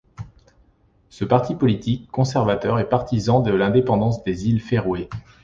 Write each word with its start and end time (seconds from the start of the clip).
Ce 1.11 1.25
parti 1.25 1.53
politique 1.53 2.09
conservateur 2.09 2.79
est 2.79 2.89
partisan 2.89 3.39
de 3.39 3.51
l’indépendance 3.51 4.23
des 4.23 4.47
Îles 4.47 4.59
Féroé. 4.59 5.09